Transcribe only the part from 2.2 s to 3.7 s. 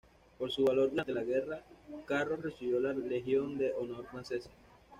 recibió la Legión